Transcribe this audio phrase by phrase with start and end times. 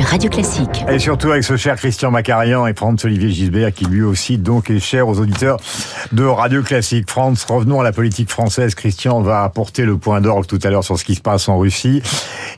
[0.00, 0.84] sur Radio Classique.
[0.88, 4.70] Et surtout avec ce cher Christian Macarian et Franz Olivier Gisbert qui lui aussi donc
[4.70, 5.58] est cher aux auditeurs
[6.12, 7.10] de Radio Classique.
[7.10, 8.74] Franz, revenons à la politique française.
[8.74, 11.58] Christian va apporter le point d'orgue tout à l'heure sur ce qui se passe en
[11.58, 12.02] Russie.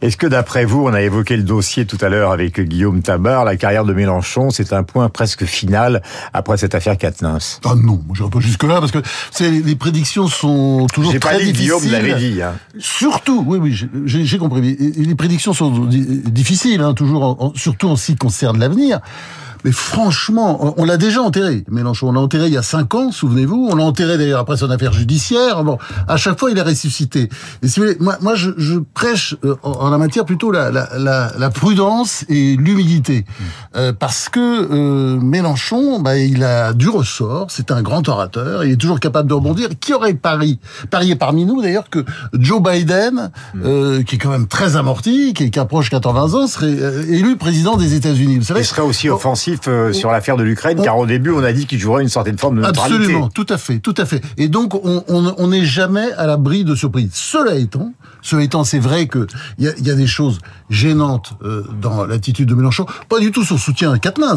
[0.03, 3.45] Est-ce que d'après vous, on a évoqué le dossier tout à l'heure avec Guillaume Tabar,
[3.45, 6.03] la carrière de Mélenchon, c'est un point presque final
[6.33, 9.01] après cette affaire Katnins Ah non, je pas jusque là parce que
[9.41, 11.75] les prédictions sont toujours très pas dit, difficiles.
[11.81, 12.43] Guillaume l'avait dit.
[12.43, 12.55] Hein.
[12.79, 14.77] Surtout, oui, oui, j'ai compris.
[14.97, 19.01] Les prédictions sont difficiles, hein, toujours surtout en ce qui concerne l'avenir.
[19.65, 22.09] Mais franchement, on l'a déjà enterré, Mélenchon.
[22.09, 23.69] On l'a enterré il y a cinq ans, souvenez-vous.
[23.71, 25.65] On l'a enterré d'ailleurs après son affaire judiciaire.
[25.65, 27.29] Bon, à chaque fois, il est ressuscité.
[27.63, 30.71] Et si vous voulez, moi, moi je, je prêche euh, en, la matière plutôt la,
[30.71, 33.21] la, la, la prudence et l'humilité.
[33.21, 33.43] Mmh.
[33.77, 37.47] Euh, parce que euh, Mélenchon, bah, il a du ressort.
[37.51, 38.65] C'est un grand orateur.
[38.65, 39.69] Il est toujours capable de rebondir.
[39.81, 40.59] Qui aurait parié,
[40.91, 43.61] parié parmi nous d'ailleurs que Joe Biden, mmh.
[43.65, 47.37] euh, qui est quand même très amorti, qui, qui approche 80 ans, serait euh, élu
[47.37, 48.39] président des États-Unis?
[48.39, 51.43] Vous savez, il serait aussi offensif euh, sur l'affaire de l'Ukraine, car au début, on
[51.43, 52.97] a dit qu'il jouerait une certaine forme de neutralité.
[52.97, 54.23] Absolument, tout à fait, tout à fait.
[54.37, 57.11] Et donc, on n'est jamais à l'abri de surprises.
[57.15, 59.27] Cela étant, cela étant, c'est vrai que
[59.59, 60.39] il y a, y a, des choses
[60.71, 62.87] gênantes euh, dans l'attitude de Mélenchon.
[63.09, 64.37] Pas du tout son soutien à Katnins.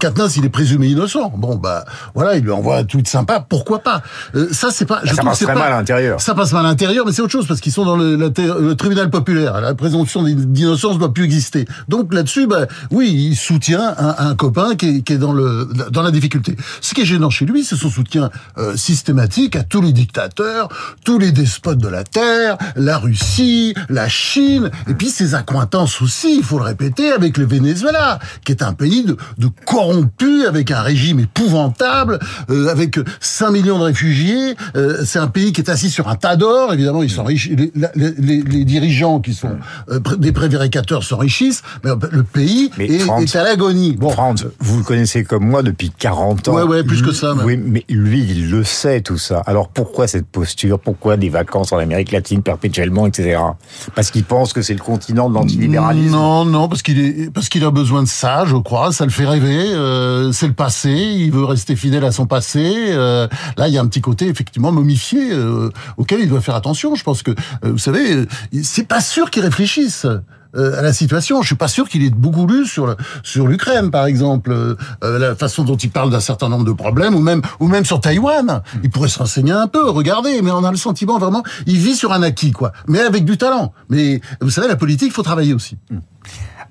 [0.00, 1.32] Katnins, il est présumé innocent.
[1.36, 3.44] Bon, bah voilà, il lui envoie un tweet sympa.
[3.48, 4.02] Pourquoi pas
[4.34, 5.00] euh, Ça, c'est pas.
[5.04, 6.20] Je ça passe très mal à l'intérieur.
[6.20, 8.74] Ça passe mal à l'intérieur, mais c'est autre chose parce qu'ils sont dans le, le,
[8.74, 9.60] tribunal populaire.
[9.60, 11.66] La présomption d'innocence doit plus exister.
[11.88, 15.68] Donc là-dessus, bah oui, il soutient un, un copain qui est, qui est, dans le
[15.90, 16.56] dans la difficulté.
[16.80, 20.68] Ce qui est gênant chez lui, c'est son soutien euh, systématique à tous les dictateurs,
[21.04, 26.36] tous les despotes de la terre, la Russie, la Chine, et puis ses accointances aussi,
[26.36, 30.70] il faut le répéter, avec le Venezuela, qui est un pays de, de corrompu, avec
[30.70, 32.18] un régime épouvantable,
[32.50, 34.54] euh, avec 5 millions de réfugiés.
[34.76, 37.56] Euh, c'est un pays qui est assis sur un tas d'or, évidemment, ils s'enrichissent.
[37.56, 39.56] Les, les, les, dirigeants qui sont
[39.90, 43.92] euh, des prévaricateurs s'enrichissent, mais le pays est, est, à l'agonie.
[43.92, 44.14] Bon.
[44.24, 46.54] Franz, vous le connaissez comme moi depuis 40 ans.
[46.54, 47.34] Ouais, ouais, plus que ça.
[47.44, 49.42] Oui, mais lui, il le sait, tout ça.
[49.44, 50.78] Alors pourquoi cette posture?
[50.78, 53.38] Pourquoi des vacances en Amérique latine perpétuellement etc.
[53.94, 56.12] Parce qu'il pense que c'est le continent de l'antilibéralisme.
[56.12, 58.92] Non, non, parce qu'il est, parce qu'il a besoin de ça, je crois.
[58.92, 59.74] Ça le fait rêver.
[59.74, 60.88] Euh, c'est le passé.
[60.90, 62.92] Il veut rester fidèle à son passé.
[62.92, 65.68] Euh, là, il y a un petit côté effectivement momifié euh,
[65.98, 66.94] auquel il doit faire attention.
[66.94, 67.32] Je pense que,
[67.62, 68.24] vous savez,
[68.62, 70.06] c'est pas sûr qu'il réfléchisse.
[70.56, 71.42] Euh, à la situation.
[71.42, 75.18] Je suis pas sûr qu'il ait beaucoup lu sur sur l'Ukraine, par exemple, euh, euh,
[75.18, 78.00] la façon dont il parle d'un certain nombre de problèmes, ou même ou même sur
[78.00, 78.62] Taïwan.
[78.84, 81.96] Il pourrait se renseigner un peu, regarder, mais on a le sentiment vraiment, il vit
[81.96, 83.72] sur un acquis, quoi, mais avec du talent.
[83.88, 85.76] Mais vous savez, la politique, il faut travailler aussi.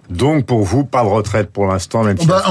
[0.09, 2.43] Donc pour vous, pas de retraite pour l'instant, même si bah,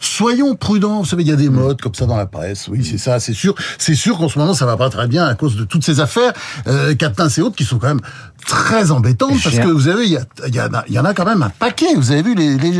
[0.00, 1.00] soyons prudents.
[1.00, 2.68] Vous savez, il y a des modes comme ça dans la presse.
[2.68, 3.54] Oui, c'est ça, c'est sûr.
[3.78, 6.00] C'est sûr qu'en ce moment, ça va pas très bien à cause de toutes ces
[6.00, 6.32] affaires,
[6.66, 8.00] euh, et autres, qui sont quand même
[8.46, 11.42] très embêtantes parce que vous avez, il y, a, y, y, en a quand même
[11.42, 11.94] un paquet.
[11.96, 12.72] Vous avez vu les, les,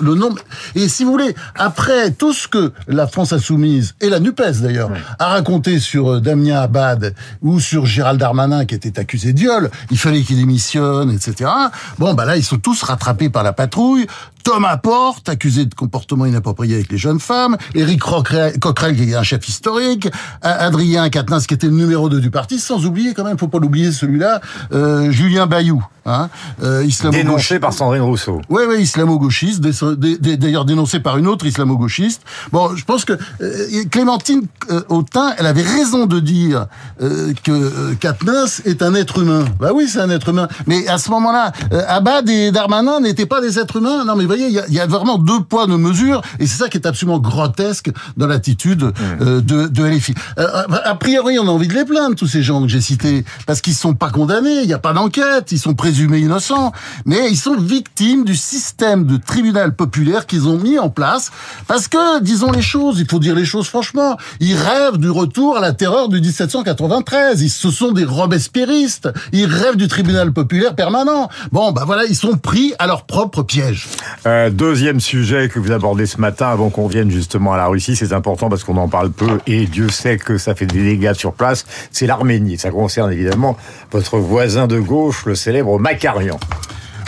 [0.00, 0.36] le, nombre.
[0.74, 4.90] Et si vous voulez, après tout ce que la France insoumise et la Nupes d'ailleurs
[5.18, 9.70] a raconté sur euh, Damien Abad ou sur Gérald Darmanin qui était accusé de viol,
[9.90, 11.50] il fallait qu'il démissionne, etc.
[11.98, 14.06] Bon, bah là, ils sont tous rattrapés par la patrouille.
[14.46, 19.24] Thomas Porte, accusé de comportement inapproprié avec les jeunes femmes, Éric Coquerel, qui est un
[19.24, 20.08] chef historique,
[20.40, 23.58] Adrien Quatennens, qui était le numéro 2 du parti, sans oublier quand même, faut pas
[23.58, 24.40] l'oublier celui-là,
[24.72, 26.28] euh, Julien Bayou, hein,
[26.62, 28.40] euh, dénoncé par Sandrine Rousseau.
[28.48, 32.22] Oui, oui, islamo-gauchiste, d'ailleurs dénoncé par une autre islamo-gauchiste.
[32.52, 36.66] Bon, je pense que euh, Clémentine euh, Autain, elle avait raison de dire
[37.02, 39.44] euh, que Quatennens est un être humain.
[39.58, 40.46] Bah oui, c'est un être humain.
[40.66, 41.52] Mais à ce moment-là,
[41.88, 44.04] Abad et Darmanin n'étaient pas des êtres humains.
[44.04, 46.78] Non, mais voyez, il y, a, vraiment deux poids, deux mesures, et c'est ça qui
[46.78, 50.14] est absolument grotesque dans l'attitude euh, de, de LFI.
[50.38, 53.24] Euh, a priori, on a envie de les plaindre, tous ces gens que j'ai cités,
[53.46, 56.72] parce qu'ils sont pas condamnés, il n'y a pas d'enquête, ils sont présumés innocents,
[57.04, 61.30] mais ils sont victimes du système de tribunal populaire qu'ils ont mis en place,
[61.66, 65.56] parce que, disons les choses, il faut dire les choses franchement, ils rêvent du retour
[65.56, 70.74] à la terreur du 1793, ils, ce sont des robespierristes, ils rêvent du tribunal populaire
[70.74, 71.28] permanent.
[71.52, 73.88] Bon, bah voilà, ils sont pris à leur propre piège.
[74.26, 77.94] Euh, deuxième sujet que vous abordez ce matin, avant qu'on vienne justement à la Russie,
[77.94, 81.12] c'est important parce qu'on en parle peu et Dieu sait que ça fait des dégâts
[81.12, 82.58] sur place, c'est l'Arménie.
[82.58, 83.56] Ça concerne évidemment
[83.92, 86.40] votre voisin de gauche, le célèbre Makarian.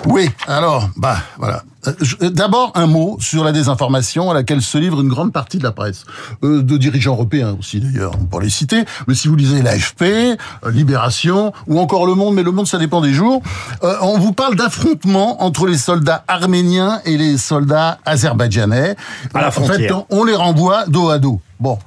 [0.06, 1.62] Oui, alors, bah voilà.
[1.86, 1.92] Euh,
[2.22, 5.62] euh, d'abord, un mot sur la désinformation à laquelle se livre une grande partie de
[5.62, 6.04] la presse,
[6.42, 8.84] euh, de dirigeants européens aussi d'ailleurs, pour les citer.
[9.06, 13.00] Mais si vous lisez l'AFP, Libération ou encore Le Monde, mais Le Monde ça dépend
[13.00, 13.42] des jours,
[13.82, 18.96] on vous parle d'affrontements entre les soldats arméniens et les soldats azerbaïdjanais.
[19.34, 21.40] À la en fait, on les renvoie dos à dos.
[21.60, 21.78] Bon,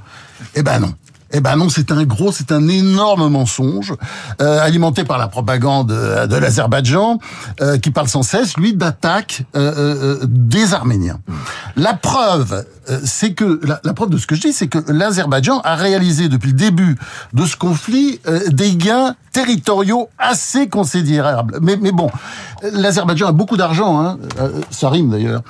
[0.56, 0.94] eh ben non.
[1.34, 3.94] Eh ben non, c'est un gros, c'est un énorme mensonge
[4.42, 7.20] euh, alimenté par la propagande de l'Azerbaïdjan
[7.62, 11.20] euh, qui parle sans cesse, lui, d'attaque euh, des Arméniens.
[11.78, 12.66] La preuve,
[13.06, 16.28] c'est que la, la, preuve de ce que je dis, c'est que l'Azerbaïdjan a réalisé
[16.28, 16.98] depuis le début
[17.34, 18.20] de ce conflit
[18.50, 21.60] des gains territoriaux assez considérables.
[21.62, 22.10] Mais, mais bon,
[22.74, 24.18] l'Azerbaïdjan a beaucoup d'argent, hein,
[24.70, 25.44] ça rime d'ailleurs,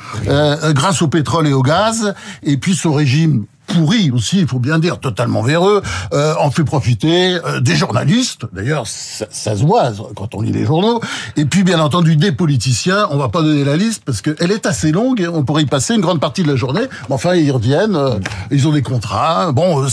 [0.74, 2.14] grâce au pétrole et au gaz,
[2.44, 5.82] et puis son régime pourri aussi, il faut bien dire, totalement véreux,
[6.14, 10.52] euh, en fait profiter euh, des journalistes, d'ailleurs ça, ça, se voit quand on lit
[10.52, 11.02] les journaux,
[11.38, 14.66] et puis bien entendu des politiciens, on va pas donner la liste parce qu'elle est
[14.66, 17.36] assez longue, et on pourrait y passer une grande partie de la journée, mais enfin
[17.36, 18.20] ils reviennent, euh,
[18.52, 19.86] ils ont des contrats, bon,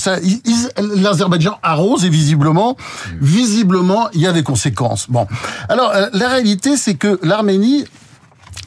[0.96, 2.76] l'Azerbaïdjan arrose et visiblement,
[3.20, 5.06] visiblement il y a des conséquences.
[5.08, 5.26] Bon,
[5.68, 7.84] alors euh, la réalité c'est que l'Arménie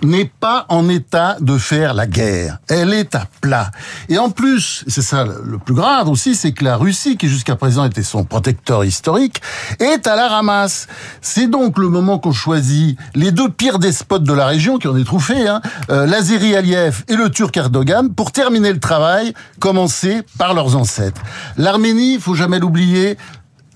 [0.04, 2.60] n'est pas en état de faire la guerre.
[2.68, 3.72] Elle est à plat.
[4.10, 7.56] Et en plus, c'est ça le plus grave aussi, c'est que la Russie, qui jusqu'à
[7.56, 9.42] présent était son protecteur historique,
[9.80, 10.88] est à la ramasse.
[11.22, 14.98] C'est donc le moment qu'on choisit les deux pires despotes de la région, qui en
[14.98, 20.22] est trouvé, hein, euh, l'Azeri Aliyev et le Turc Erdogan, pour terminer le travail commencé
[20.38, 21.22] par leurs ancêtres.
[21.58, 23.18] L'Arménie, faut jamais l'oublier,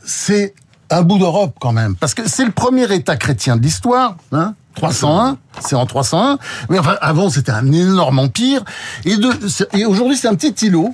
[0.03, 0.53] c'est
[0.89, 4.53] un bout d'Europe quand même, parce que c'est le premier État chrétien de l'histoire, hein,
[4.75, 6.37] 301, c'est en 301.
[6.69, 8.63] Mais enfin, avant, c'était un énorme empire.
[9.05, 9.15] Et,
[9.73, 10.93] et aujourd'hui, c'est un petit îlot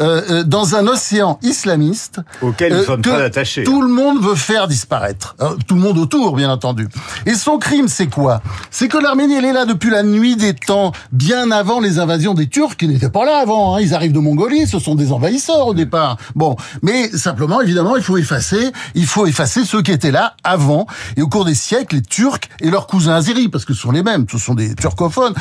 [0.00, 3.64] euh, euh, dans un océan islamiste auquel nous euh, sommes très attachés.
[3.64, 5.36] Tout le monde veut faire disparaître.
[5.66, 6.88] tout le monde autour, bien entendu.
[7.26, 8.40] Et son crime, c'est quoi?
[8.70, 12.32] C'est que l'Arménie, elle est là depuis la nuit des temps, bien avant les invasions
[12.32, 13.74] des Turcs, qui n'étaient pas là avant.
[13.74, 13.80] Hein.
[13.82, 16.16] Ils arrivent de Mongolie, ce sont des envahisseurs au départ.
[16.34, 20.86] Bon, mais simplement, évidemment, il faut effacer, il faut effacer ceux qui étaient là avant.
[21.18, 23.92] Et au cours des siècles, les Turcs et leurs cousins azéris, parce que ce sont
[23.92, 25.34] les mêmes, ce sont des turcophones,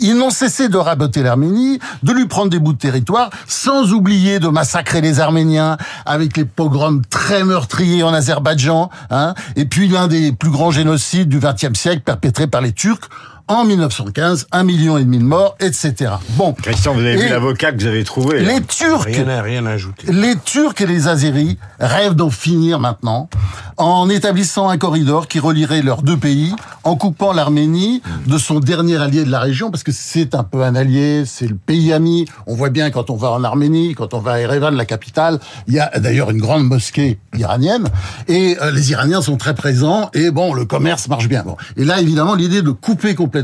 [0.00, 3.94] ils n'ont cessé de raboter l'Arménie, de lui prendre des bouts de territoire, sans sans
[3.94, 9.88] oublier de massacrer les Arméniens avec les pogroms très meurtriers en Azerbaïdjan, hein, et puis
[9.88, 13.08] l'un des plus grands génocides du XXe siècle perpétré par les Turcs
[13.50, 16.12] en 1915, un million et demi de morts, etc.
[16.30, 16.52] Bon.
[16.52, 18.38] Christian, vous avez vu l'avocat que vous avez trouvé.
[18.38, 19.06] Les Turcs.
[19.06, 20.12] Rien, rien ajouté.
[20.12, 23.28] Les Turcs et les Azéris rêvent d'en finir maintenant
[23.76, 26.54] en établissant un corridor qui relierait leurs deux pays,
[26.84, 30.62] en coupant l'Arménie de son dernier allié de la région, parce que c'est un peu
[30.62, 32.26] un allié, c'est le pays ami.
[32.46, 35.40] On voit bien quand on va en Arménie, quand on va à Erevan, la capitale,
[35.66, 37.88] il y a d'ailleurs une grande mosquée iranienne,
[38.28, 41.42] et euh, les Iraniens sont très présents, et bon, le commerce marche bien.
[41.42, 41.56] Bon.
[41.76, 43.39] Et là, évidemment, l'idée de couper complètement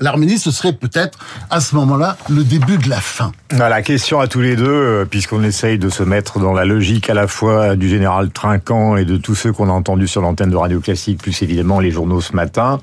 [0.00, 1.18] l'Arménie, ce serait peut-être
[1.50, 3.32] à ce moment-là le début de la fin.
[3.50, 7.10] La question à tous les deux, euh, puisqu'on essaye de se mettre dans la logique
[7.10, 10.50] à la fois du général Trinquant et de tous ceux qu'on a entendus sur l'antenne
[10.50, 12.80] de Radio Classique, plus évidemment les journaux ce matin,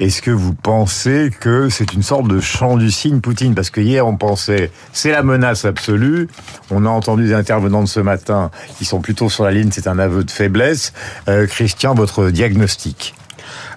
[0.00, 3.54] est-ce que vous pensez que c'est une sorte de chant du signe Poutine?
[3.54, 6.28] Parce que hier on pensait c'est la menace absolue,
[6.70, 9.86] on a entendu des intervenants de ce matin qui sont plutôt sur la ligne, c'est
[9.86, 10.92] un aveu de faiblesse.
[11.28, 13.14] Euh, Christian, votre diagnostic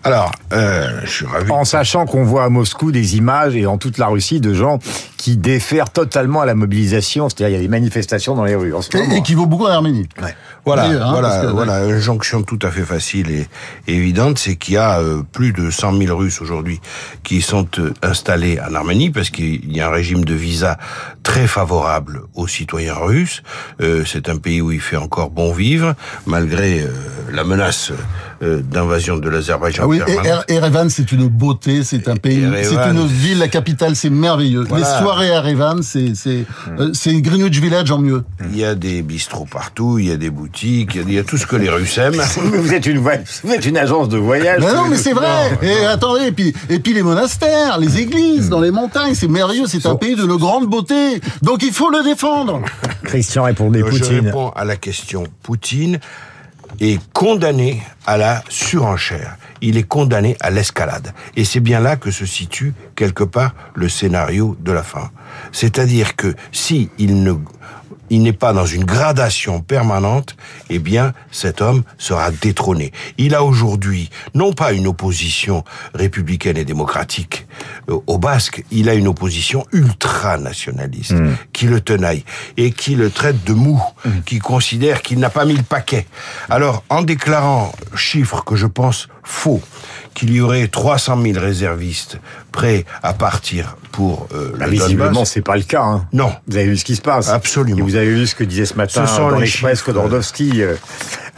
[0.07, 1.51] alors, euh, je suis ravi.
[1.51, 4.79] En sachant qu'on voit à Moscou des images et en toute la Russie de gens
[5.17, 8.73] qui défèrent totalement à la mobilisation, c'est-à-dire il y a des manifestations dans les rues
[8.73, 9.13] en ce moment.
[9.13, 10.07] Et, qui vaut beaucoup en Arménie.
[10.21, 10.33] Ouais.
[10.67, 13.47] Voilà, hein, voilà, voilà, une jonction tout à fait facile et,
[13.87, 16.81] évidente, c'est qu'il y a euh, plus de 100 000 Russes aujourd'hui
[17.23, 20.77] qui sont euh, installés en Arménie parce qu'il y a un régime de visa
[21.23, 23.43] très favorable aux citoyens russes.
[23.79, 25.95] Euh, c'est un pays où il fait encore bon vivre
[26.25, 26.85] malgré
[27.31, 27.93] la menace
[28.41, 29.83] d'invasion de l'Azerbaïdjan.
[29.83, 29.96] Ah oui,
[30.47, 34.65] et Erevan, c'est une beauté, c'est un pays, c'est une ville, la capitale, c'est merveilleux.
[34.75, 36.45] Les soirées à Erevan, c'est c'est
[36.93, 38.23] c'est Greenwich Village en mieux.
[38.51, 40.47] Il y a des bistrots partout, il y a des boutiques
[40.95, 42.21] il y a tout ce que les Russes aiment.
[42.37, 44.61] vous, êtes une, vous êtes une agence de voyage.
[44.61, 45.57] non, mais c'est vrai.
[45.61, 49.65] Et attendez, et puis, et puis les monastères, les églises dans les montagnes, c'est merveilleux.
[49.67, 51.21] C'est un pays de grande beauté.
[51.41, 52.61] Donc il faut le défendre.
[53.03, 54.03] Christian répond des Poutine.
[54.03, 55.23] Je réponds à la question.
[55.43, 55.99] Poutine
[56.79, 59.37] est condamné à la surenchère.
[59.61, 61.13] Il est condamné à l'escalade.
[61.35, 65.11] Et c'est bien là que se situe quelque part le scénario de la fin.
[65.51, 67.33] C'est-à-dire que si il ne
[68.09, 70.35] il n'est pas dans une gradation permanente,
[70.69, 72.91] eh bien, cet homme sera détrôné.
[73.17, 77.47] Il a aujourd'hui, non pas une opposition républicaine et démocratique
[77.89, 81.35] euh, au Basque, il a une opposition ultra-nationaliste hmm.
[81.53, 82.23] qui le tenaille
[82.57, 84.21] et qui le traite de mou, hmm.
[84.25, 86.07] qui considère qu'il n'a pas mis le paquet.
[86.49, 89.61] Alors, en déclarant chiffres que je pense faux,
[90.13, 92.19] qu'il y aurait 300 000 réservistes
[92.51, 95.83] prêts à partir pour euh, bah, Visiblement, c'est pas le cas.
[95.83, 96.05] Hein.
[96.13, 96.31] Non.
[96.47, 97.29] Vous avez vu ce qui se passe.
[97.29, 97.77] Absolument.
[97.77, 100.61] Et vous avez vu ce que disait ce matin dans l'Express Kodordowski.
[100.63, 100.75] Euh,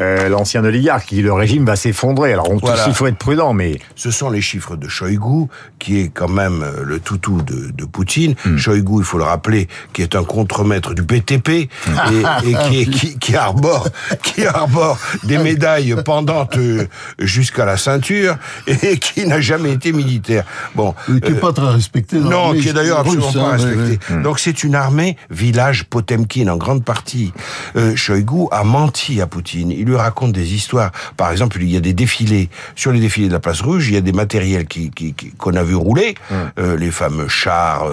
[0.02, 2.32] euh, l'ancien oligarque, qui le régime va s'effondrer.
[2.32, 2.86] Alors on Voilà.
[2.86, 6.30] tous, il faut être prudent, mais Ce sont les chiffres de Shoigu, qui est quand
[6.30, 8.36] même euh, le toutou de, de Poutine.
[8.56, 11.68] Shoigu, il faut le rappeler, qui est un contremaître du BTP et,
[12.46, 13.90] et qui, est- qui, qui arbore,
[14.24, 16.88] qui arbore des médailles pendantes euh,
[17.20, 20.44] jusqu'à la ceinture et qui n'a jamais été militaire.
[20.76, 22.20] Bon, Et qui n'est euh, pas très respecté.
[22.20, 24.14] dans non, qui est d'ailleurs russe, absolument pas hein, respecté.
[24.24, 27.34] Donc c'est une armée village Potemkin en grande partie.
[27.76, 29.72] Euh, Shoigu a menti à Poutine.
[29.72, 30.92] Il lui raconte des histoires.
[31.18, 33.88] Par exemple, il y a des défilés sur les défilés de la place Rouge.
[33.90, 36.16] Il y a des matériels qui qui- qui- qu'on a vu rouler,
[36.60, 37.86] euh, les fameux chars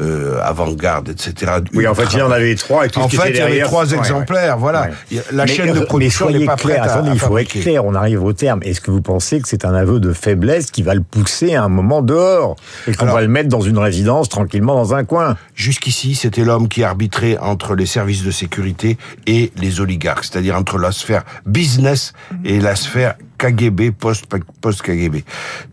[0.00, 1.52] euh, avant-garde, etc.
[1.74, 2.86] oui, en fait, il y en avait trois.
[2.86, 3.98] Et tout En ce qui fait, était il y avait trois ouais, ouais.
[3.98, 4.58] exemplaires.
[4.58, 4.88] Voilà.
[5.10, 5.22] Ouais.
[5.32, 7.18] La Mais- chaîne de mais production soyez n'est pas clair, prête à, attendez, à il
[7.18, 8.60] faut être clair, on arrive au terme.
[8.62, 11.64] Est-ce que vous pensez que c'est un aveu de faiblesse qui va le pousser à
[11.64, 15.36] un moment dehors et qu'on va le mettre dans une résidence tranquillement dans un coin
[15.54, 20.78] Jusqu'ici, c'était l'homme qui arbitrait entre les services de sécurité et les oligarques, c'est-à-dire entre
[20.78, 22.12] la sphère business
[22.44, 24.26] et la sphère KGB, post-
[24.60, 25.24] post-KGB.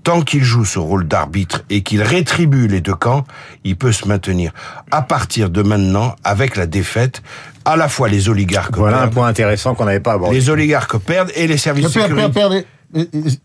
[0.04, 3.24] Tant qu'il joue ce rôle d'arbitre et qu'il rétribue les deux camps,
[3.64, 4.52] il peut se maintenir.
[4.90, 7.22] À partir de maintenant, avec la défaite,
[7.66, 10.36] à la fois les oligarques Voilà un perdent, point intéressant qu'on n'avait pas abordé.
[10.36, 12.66] les oligarques perdent et les services de sécurité...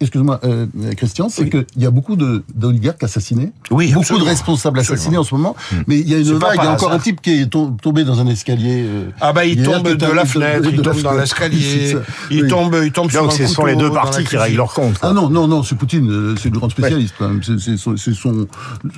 [0.00, 4.24] Excuse-moi, euh, Christian, c'est qu'il y a beaucoup de- d'oligarques assassinés, Oui, beaucoup absolument.
[4.24, 5.54] de responsables assassinés en ce moment,
[5.86, 7.76] mais il y a une vague, il y a encore un type qui est tom-
[7.80, 8.82] tombé dans un escalier.
[8.86, 11.14] euh, Ah bah il hier, tombe de la fenêtre, il tombe dans fenêtre.
[11.14, 11.96] l'escalier,
[12.30, 12.48] il Oui.
[12.48, 14.98] tombe, il tombe sur Donc ce sont les deux parties qui règlent leur compte.
[14.98, 15.10] quoi.
[15.10, 17.42] Ah non, non, non, c'est Poutine, euh, c'est le grand spécialiste quand même.
[17.42, 18.46] C'est- son, c'est son-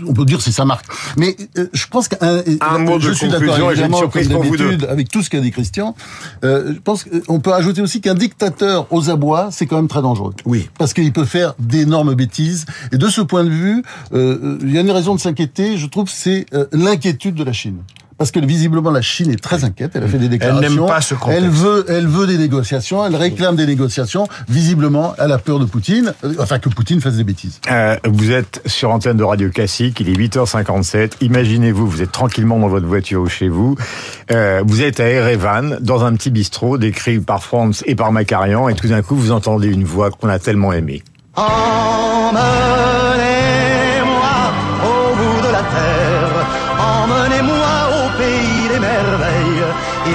[0.07, 0.87] on peut dire c'est sa marque.
[1.17, 3.87] Mais euh, je pense qu'un Un mot de je suis conclusion d'accord et j'ai une
[3.87, 4.65] évidemment surprise comme pour vous deux.
[4.71, 5.95] d'habitude avec tout ce qu'a dit Christian.
[6.45, 10.03] Euh, je pense qu'on peut ajouter aussi qu'un dictateur aux abois, c'est quand même très
[10.03, 10.33] dangereux.
[10.45, 10.69] Oui.
[10.79, 12.67] Parce qu'il peut faire d'énormes bêtises.
[12.93, 15.77] Et de ce point de vue, euh, euh, il y a une raison de s'inquiéter.
[15.77, 17.83] Je trouve c'est euh, l'inquiétude de la Chine.
[18.19, 19.93] Parce que visiblement la Chine est très inquiète.
[19.95, 20.69] Elle a fait des déclarations.
[20.77, 21.45] n'aime pas ce contexte.
[21.45, 23.07] Elle veut, elle veut des négociations.
[23.07, 24.27] Elle réclame des négociations.
[24.49, 26.13] Visiblement, elle a peur de Poutine.
[26.25, 27.61] euh, Enfin, que Poutine fasse des bêtises.
[27.71, 31.13] Euh, vous êtes sur antenne de Radio Classique, il est 8h57.
[31.21, 33.77] Imaginez-vous, vous êtes tranquillement dans votre voiture ou chez vous.
[34.33, 38.69] Euh, vous êtes à Erevan, dans un petit bistrot décrit par Franz et par Macarian,
[38.69, 41.05] et tout d'un coup, vous entendez une voix qu'on a tellement aimée.
[41.37, 42.43] Emmenez-moi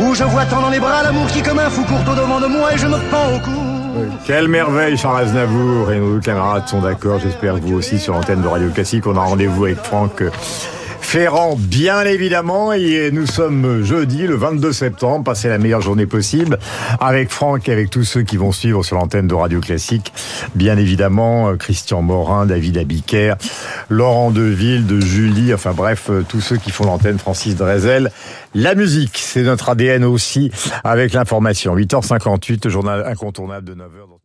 [0.00, 2.40] Où je vois tant dans les bras l'amour qui comme un fou court au devant
[2.40, 3.66] de moi et je me pends au cou.
[4.26, 8.48] Quelle merveille, Charles Aznavour et nos camarades sont d'accord, j'espère vous aussi sur l'antenne de
[8.48, 9.06] Radio Classique.
[9.06, 10.22] On a rendez-vous avec Franck
[11.06, 16.58] Ferrand, bien évidemment, et nous sommes jeudi, le 22 septembre, passez la meilleure journée possible
[17.00, 20.12] avec Franck et avec tous ceux qui vont suivre sur l'antenne de Radio Classique.
[20.56, 23.34] Bien évidemment, euh, Christian Morin, David Abiker,
[23.88, 28.10] Laurent Deville, de Julie, enfin bref, euh, tous ceux qui font l'antenne, Francis Drezel.
[28.54, 30.50] La musique, c'est notre ADN aussi
[30.82, 31.76] avec l'information.
[31.76, 34.15] 8h58, le journal incontournable de 9h.